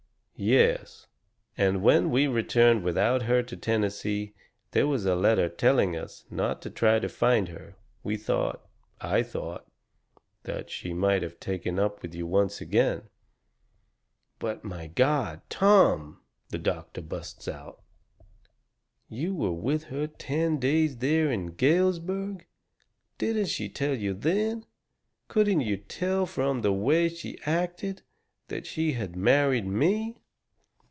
"Yes, 0.43 1.05
and 1.55 1.83
when 1.83 2.09
we 2.09 2.25
returned 2.25 2.83
without 2.83 3.21
her 3.21 3.43
to 3.43 3.55
Tennessee 3.55 4.33
there 4.71 4.87
was 4.87 5.05
a 5.05 5.13
letter 5.13 5.47
telling 5.47 5.95
us 5.95 6.25
not 6.31 6.63
to 6.63 6.71
try 6.71 6.97
to 6.97 7.07
find 7.07 7.49
her. 7.49 7.75
We 8.01 8.17
thought 8.17 8.67
I 8.99 9.21
thought 9.21 9.67
that 10.41 10.71
she 10.71 10.95
might 10.95 11.21
have 11.21 11.39
taken 11.39 11.77
up 11.77 12.01
with 12.01 12.15
you 12.15 12.25
once 12.25 12.59
again." 12.59 13.03
"But, 14.39 14.63
my 14.63 14.87
God! 14.87 15.41
Tom," 15.47 16.21
the 16.49 16.57
doctor 16.57 17.01
busts 17.01 17.47
out, 17.47 17.83
"you 19.07 19.35
were 19.35 19.51
with 19.53 19.83
her 19.89 20.07
ten 20.07 20.57
days 20.57 20.97
there 20.97 21.31
in 21.31 21.53
Galesburg! 21.53 22.47
Didn't 23.19 23.45
she 23.49 23.69
tell 23.69 23.93
you 23.93 24.15
then 24.15 24.65
couldn't 25.27 25.61
you 25.61 25.77
tell 25.77 26.25
from 26.25 26.61
the 26.63 26.73
way 26.73 27.09
she 27.09 27.37
acted 27.45 28.01
that 28.47 28.65
she 28.65 28.93
had 28.93 29.15
married 29.15 29.67
me?" 29.67 30.17